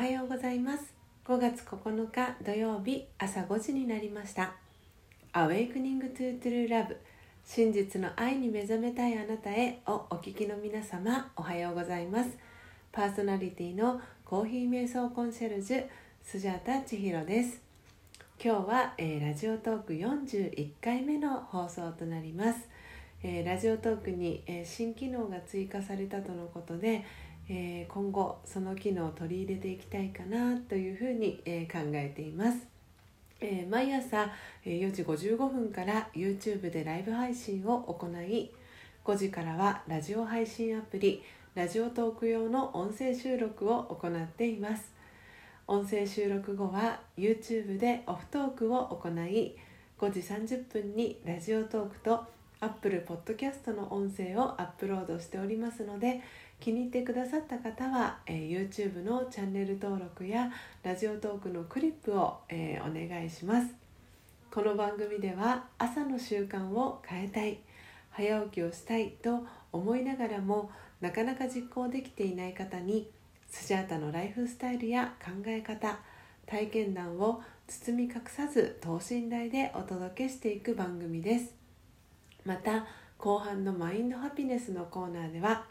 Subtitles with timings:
[0.00, 0.94] はようございます。
[1.26, 4.54] 5月9日土曜日朝5時になりました
[5.34, 6.96] 「Awakening to True Love
[7.44, 12.30] 真実の愛に目覚めたいあなたへ」をお聞きの皆様おはようございます。
[12.90, 15.86] パーソナリティのコーヒー瞑想コンシェルジュ
[16.22, 17.60] スジャータ千尋です。
[18.42, 22.70] 今日は、えー、ラジオトーク41回目の放送となります、
[23.22, 27.04] えー、ラジオトークに、えー、新機能が追加されたとのことで
[27.52, 32.58] えー、今後その機能を取り入れていきたいかなというふうに、えー、考えています、
[33.40, 34.30] えー、毎朝
[34.64, 38.52] 4時55分から YouTube でライブ配信を行い
[39.04, 41.24] 5時からはラジオ配信アプリ
[41.56, 44.92] ラジオトーク用の音声収録を行っています。
[45.66, 49.56] 音声収録後は YouTube でオフトークを行い
[49.98, 52.24] 5時30分にラジオトークと
[52.60, 56.20] Apple Podcast の音声をアップロードしておりますので
[56.60, 63.68] 気に入ってくださった方は、えー、YouTube のチャンネル登録やラジオトークのクリップを、えー、お願いします。
[64.50, 67.60] この番組では朝の習慣を変えたい
[68.10, 73.08] 早起きをしたいと思いながらもなかなか実行できていない方に
[73.48, 75.98] スジャータのライフスタイルや考え方
[76.46, 81.54] 体験談を包み隠さず等身大でお届けしていく番組です。
[82.44, 82.84] また
[83.16, 85.64] 後半のマインドハピネスのコーナーでは「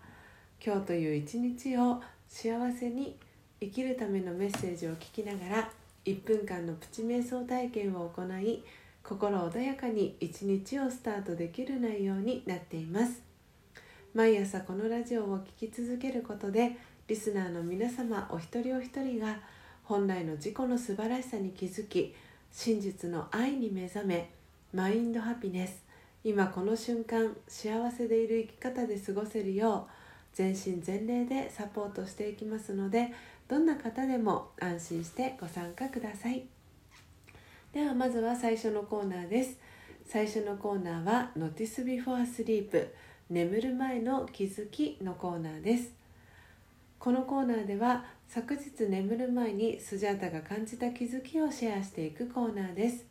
[0.64, 3.16] 今日という一日を幸せに
[3.62, 5.70] 生きるためのメッセージを聞きながら
[6.06, 8.64] 1分間のプチ瞑想体験を行い
[9.02, 13.22] 心穏やかに一日をスタートできる内容になっています。
[14.14, 19.38] 毎朝このラジオを聴き続けることでリスナーの皆様お一人お一人が
[19.84, 22.14] 本来の自己の素晴らしさに気づき
[22.52, 24.32] 真実の愛に目覚め
[24.74, 25.84] マインドハピネス
[26.24, 29.99] 今この瞬間幸せでいる生き方で過ごせるよう
[30.34, 33.12] 全身全霊でサポートしていきますので
[33.48, 36.46] どんな方でも安心してご参加ください。
[37.74, 39.58] ではまずは最初のコーナーです。
[40.06, 42.88] 最初のコーナーは Notice Before Sleep
[43.30, 45.92] 眠る前の気づきのコーナーです。
[46.98, 53.06] このコーナーでは昨日眠る前にスジャータが感じた気づきをシェアしていくコーナーです。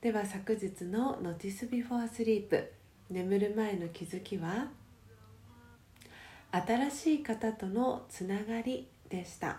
[0.00, 2.64] では昨日の Notice Before Sleep
[3.08, 4.68] 眠る前の気づきは？
[6.52, 9.58] 新しい方とのつながりでした、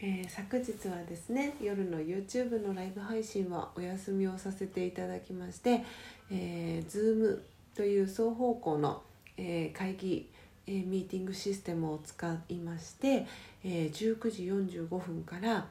[0.00, 5.82] えー、昨日はですね夜の YouTube のライブ配信はお休みをさせていただきまして、
[6.30, 7.38] えー、Zoom
[7.74, 9.02] という双方向の、
[9.38, 10.28] えー、会議、
[10.66, 13.26] えー、ミーティングシステムを使いまして、
[13.64, 14.42] えー、19時
[14.78, 15.66] 45分から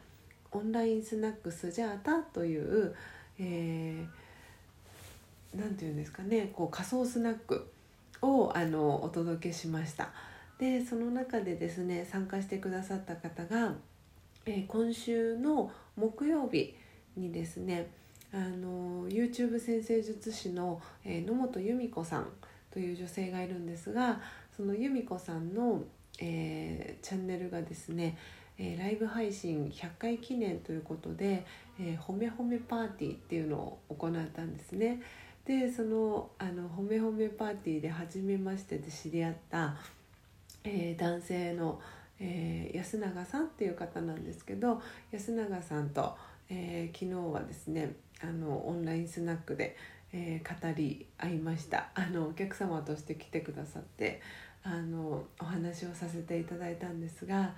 [0.51, 2.95] オンラインスナックスジャータという、
[3.37, 7.69] えー、なんていうんですかねこう仮想スナック
[8.21, 10.09] をあのお届けしました
[10.59, 13.73] でその中でですね参加してくださった方が、
[14.45, 16.75] えー、今週の木曜日
[17.15, 17.87] にですね
[18.33, 22.27] あの YouTube 先生術師の、えー、野本由美子さん
[22.71, 24.19] という女性がいるんですが
[24.55, 25.81] その由美子さんの、
[26.19, 28.17] えー、チャンネルがですね、
[28.57, 31.45] え、ライブ配信100回記念ということで、
[31.79, 35.01] えー、褒め褒めパーティーっていうのを行ったんですね。
[35.47, 39.77] でそのあの褒め褒めパーティーで初めましてで知り合った、
[40.65, 41.79] えー、男性の、
[42.19, 46.13] えー、安永さんっていう方なんですけど安永さんと、
[46.49, 49.77] えー、昨日はですねあのオンラインスナックで、
[50.11, 51.89] え語り合いました。
[51.93, 54.21] あのお客様として来てくださって
[54.63, 57.53] あのお話をさせていただいたんですが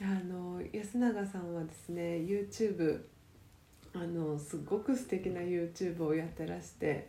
[0.00, 3.02] あの安永さんはですね YouTube
[3.94, 7.08] あのすごく素敵な YouTube をやってらして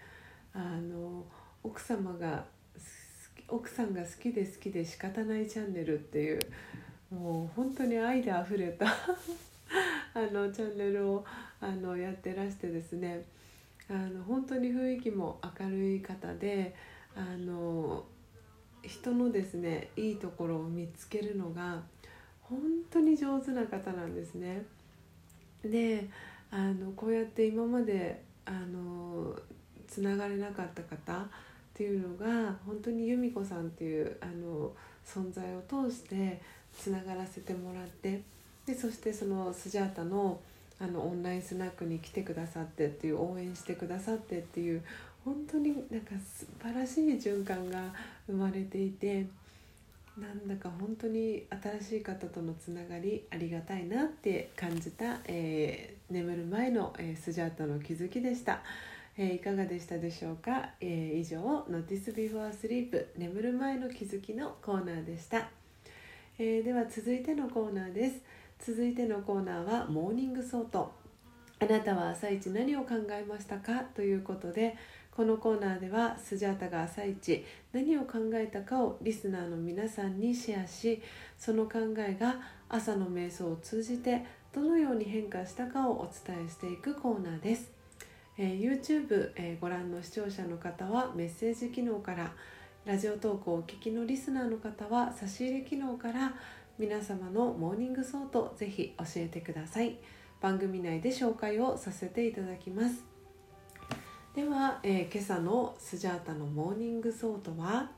[0.54, 1.26] あの
[1.64, 2.46] 奥様が
[3.48, 6.40] 奥さんが好きで好きで仕方ないチャンネルっていう
[7.12, 8.86] もう本当に愛であふれた
[10.14, 11.26] あのチャンネルを
[11.60, 13.24] あのやってらしてですね
[13.90, 16.76] あの本当に雰囲気も明るい方で
[17.16, 18.04] あの
[18.84, 21.82] 人のですねいいところを見つけるのが
[22.42, 22.60] 本
[22.92, 24.64] 当に上手な方なんですね。
[25.64, 26.08] で
[26.52, 29.36] あのこうやって今まであの
[29.88, 31.26] つながれなかった方っ
[31.74, 34.72] ていうのが本当に由美子さんっていうあの
[35.06, 36.42] 存在を通して
[36.74, 38.22] つながらせてもらって
[38.66, 40.40] でそしてそのスジャータの
[40.78, 44.84] あのオンラインスナックに来てくださってっていう応援してくださってっていう
[45.24, 47.94] 本当になんか素晴らしい循環が
[48.28, 49.26] 生まれていて。
[50.18, 51.44] なんだか本当に
[51.82, 58.62] 新しい方とのつながりありがたいなって感じた、えー、眠る前の、えー、スジャータの気づきでした、
[59.18, 65.50] えー、いかがでしたでしょうか、えー、以上「Notice Before Sleep 眠る前の気づき」のコーナーでした、
[66.38, 68.22] えー、では続いてのコーナーです。
[68.58, 70.94] 続いてのコーナーは Morning Thought。
[71.60, 73.84] あなたは朝一何を考えましたか？
[73.96, 74.78] ということで
[75.12, 81.02] このコーナーではスジャータが朝一何を考えたかをリスナーの皆さんにシェアし
[81.38, 84.26] その考えが朝の瞑想を通じて
[84.56, 87.74] どのように変化したかをお伝えしていくコーナーです、
[88.38, 92.32] えー、YouTube、えー、ご覧の視聴者の方はメッセージ機能から
[92.86, 96.34] ラジオトークをお聞きのリスナーの方は差し入れ機能から
[96.80, 99.98] 皆様の Morning Thought ぜひ教えてください。
[100.40, 103.04] 番組内で紹介をさせていただきます。
[104.36, 107.92] では、えー、今朝のスジャータの Morning Thought は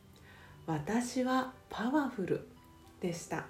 [0.66, 2.48] 「私はパワフル」
[3.00, 3.46] でした、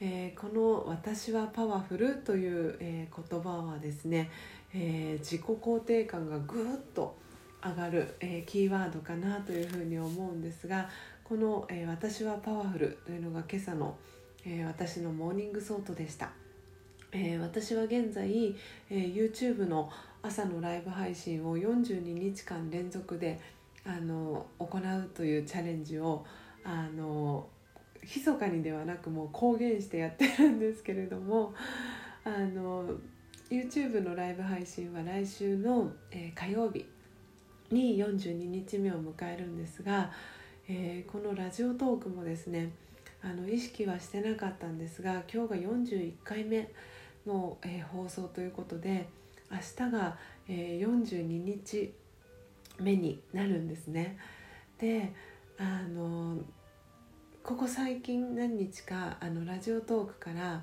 [0.00, 4.30] えー、この「私はパワフル」という、えー、言葉はですね、
[4.72, 7.14] え自己肯定感がぐっと
[7.62, 10.88] 上がる、えキーワードかなというふうに思うんですが
[11.22, 13.96] この、え私はパワフル」というのが今朝の、
[14.46, 16.30] え私の Morning Thought でした。
[17.12, 18.54] えー、私は現在、
[18.88, 19.90] えー、YouTube の
[20.22, 23.40] 朝のライブ配信を42日間連続で
[23.84, 26.24] あの行うというチャレンジを
[26.62, 27.48] あの
[28.02, 31.54] 密かにではなくもう公言してやってるんですけれども
[32.24, 32.84] あの
[33.50, 36.86] YouTube のライブ配信は来週の、えー、火曜日
[37.70, 40.12] に42日目を迎えるんですが、
[40.68, 42.70] えー、このラジオトークもですね
[43.22, 46.70] あの意識はしてなかったんですが今日が41回目
[47.26, 49.08] の、えー、放送ということで
[49.50, 50.16] 明日が、
[50.48, 51.92] えー、42日
[52.78, 54.16] 目になるんですね。
[54.78, 55.12] で
[55.58, 56.38] あの
[57.42, 60.60] ここ最近何日かあのラジオトークから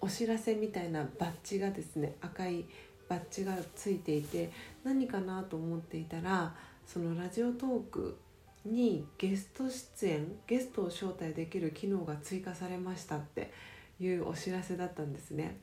[0.00, 2.66] お知らせみたいなバッジがですね赤い
[3.08, 4.52] バッジがついていて
[4.84, 6.54] 何かなと思っていたら
[6.86, 8.18] そのラジオトーク
[8.66, 13.50] にゲスト出演ゲストを招待できる機能が追加されましたって
[13.98, 15.56] いうお知らせだったんですね。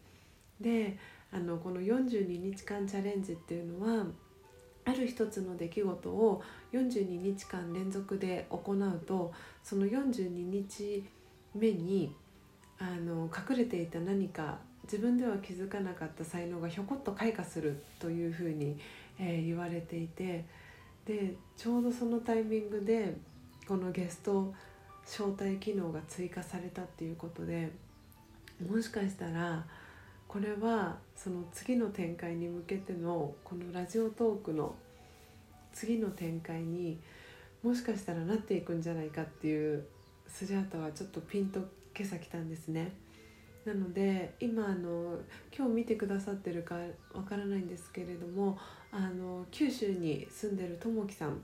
[0.59, 0.97] で
[1.31, 4.05] あのこの42日間チャレンジっていうのは
[4.87, 6.41] ある一つの出来事を
[6.71, 11.03] 42日間連続で行うとその42日
[11.53, 12.15] 目に
[12.79, 18.79] あの隠れていた何か自分では気づかなかった才能がひょこっと開花するというふうに、
[19.19, 20.45] えー、言われていて
[21.05, 23.13] でちょうどそのタイミングで
[23.67, 24.53] このゲスト
[25.03, 27.69] 招待機能が追加されたっていうことで
[28.65, 29.65] もしかしたら
[30.27, 34.75] これはその次の展開に向けてのこのラジオトークの
[35.73, 36.99] 次の展開に
[37.63, 39.85] もしかしたらなっていくんじゃないかっていう
[40.27, 41.59] スジャータはちょっとピンと
[41.97, 42.91] 今朝来たんですね。
[43.65, 45.19] なので今あの
[45.55, 46.75] 今日見てくださってるか
[47.13, 48.57] わからないんですけれども
[48.91, 51.41] あの九州に住んでるともきさん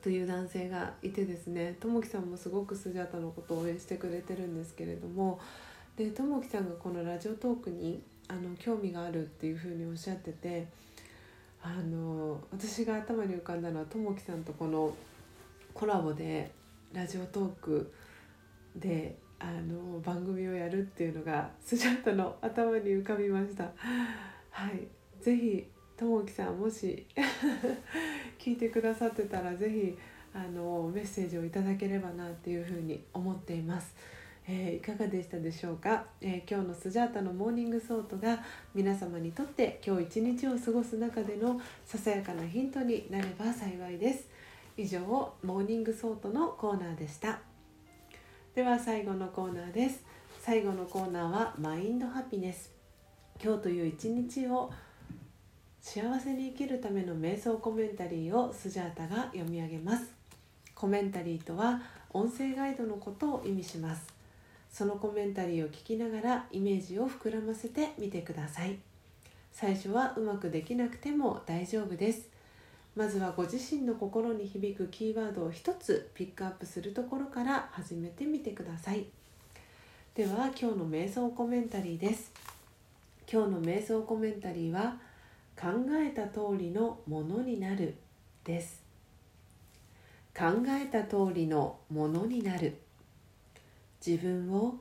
[0.00, 5.38] という男性がいてですねともきさんもすごくスジャータのことを応援してくれてるんですけれども
[5.96, 10.66] でともきさんがこのラジオトークにあの興味があるっていうふうにおっしゃってて
[11.62, 14.94] あの私が頭に浮かんだのはともきさんとこの
[15.72, 16.50] コラボで
[16.92, 17.92] ラジオトーク
[18.76, 23.64] であの番組をやるっていうのがスジャータの頭に浮かびました。
[24.50, 24.86] はい、
[25.22, 25.66] ぜひ
[25.96, 27.06] ともきさんもし
[28.38, 29.98] 聞いてくださってたらぜひ
[30.34, 33.94] あのメッセージをいただければなっていうふうに思っています。
[34.48, 44.28] えー、いかがでしたでしょうか、えー、今日のスジャータの Morning Thought が皆様にとって今日一日を過ごす中でのささやかなヒントになれば幸いです。
[44.76, 47.40] 以上 Morning Thought のコーナーでした。
[48.54, 50.04] では最後のコーナーです。
[50.40, 52.70] 最後のコーナーは Mind Happiness。
[53.42, 54.70] 今日という一日を
[55.80, 60.04] 幸せに生きるための瞑想コメンタリーをスジャータが読み上げます。
[60.74, 64.15] コメンタリーとは音声ガイドのことを意味します。
[64.76, 68.76] そのコメンタリーを聞きながらイメージを膨らませてみてください。
[69.50, 72.28] 最初はうまくできなくても大丈夫です。
[72.94, 79.06] まずはご自身の心に響くキーワードを一つピックアップするところから始めてみてください。
[80.14, 82.30] では今日の瞑想コメンタリーです。
[83.32, 84.98] 今日の瞑想コメンタリーは
[85.58, 87.94] 考えた通りのものになる
[88.44, 88.82] です。
[90.36, 92.76] 考えた通りのものになる。
[94.04, 94.76] 自分を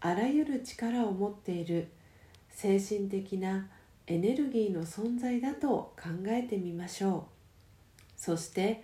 [0.00, 1.88] あらゆる力を持っている
[2.50, 3.68] 精神的な
[4.06, 7.22] エネルギーの存在だと考えてみましょう。
[8.16, 8.82] そして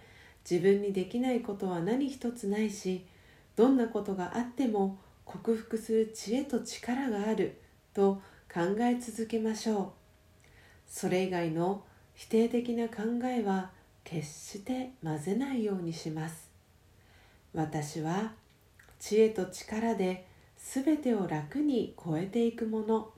[0.48, 3.06] 自分にできないことは何一つないし
[3.56, 7.60] どんなことがあっても克服する知恵と力がある
[7.94, 8.20] と
[8.52, 9.90] 考え続けましょう。
[10.86, 11.82] それ以外の
[12.14, 13.70] 否定的な考えは
[14.04, 16.50] 決して混ぜないようにします。
[17.52, 18.32] 私は
[19.06, 23.10] 知恵と力で全てを楽に超えていくもの。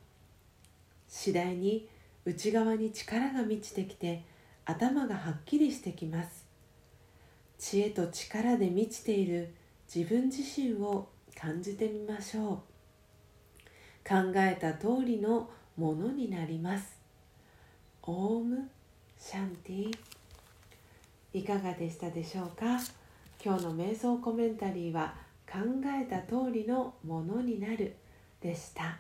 [1.07, 1.89] 次第に
[2.25, 4.25] 内側に力が満ちてきて
[4.65, 6.45] 頭がはっきりしてきます。
[7.57, 9.55] 知恵と力で満ちている
[9.95, 12.57] 自分自身を感じてみましょう。
[14.05, 16.97] 考えた通りのものになります。
[18.03, 18.69] オーム
[19.17, 19.97] シャンティ。
[21.33, 22.81] いかがでしたでしょうか？
[23.41, 27.95] 今日の瞑想コメンタリーは考えた通りのものになる
[28.41, 28.99] でした。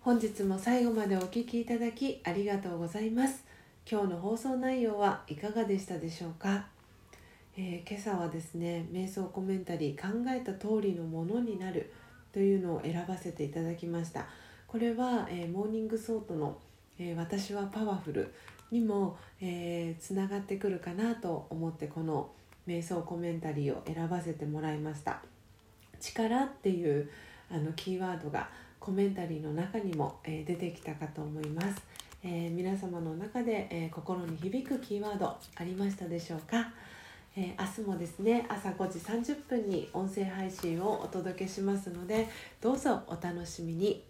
[0.00, 3.44] 本日も最後までお聴きいただきありがとうございます。
[3.90, 6.66] 今日の放送内容はいかがでしたでしょうか、
[7.56, 11.92] えー、今朝はですね瞑想コメンタリー考えた通りのものになる
[12.32, 14.26] というのを選ばせていただきました。
[14.66, 16.58] これは、えー、 Morning Thought の、
[16.98, 18.34] えー、私はパワフル
[18.70, 22.30] にも、えー、つながってくるかなと思ってこの
[22.66, 25.20] 瞑想コメンタリーを選ばせてもらいました。
[26.00, 27.08] 力っていう
[27.50, 28.48] あのキーワードが
[28.80, 31.82] コメンタリーの中にも、えー、出てきたかと思います。
[32.22, 36.72] えー、皆様の中で、えー、心に響くキーワードありましたでしょうか、
[37.36, 42.28] え、明日もですね朝5時30分に音声配信をお届けしますので
[42.62, 44.02] どうぞお楽しみに。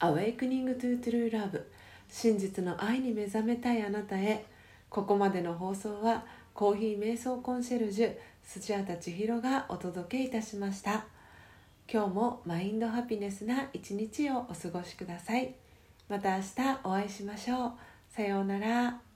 [0.00, 1.62] Awakening to True Love
[2.08, 4.44] 真実の愛に目覚めたいあなたへ。
[4.88, 11.06] ここまでの放送はコーヒー瞑想コンシェルジュ土屋田千尋がお届けいたしました
[11.92, 15.54] 今日もマインドハピネスな一日をお過ごしください。
[16.08, 17.72] また明日お会いしましょう。
[18.08, 19.11] さようなら。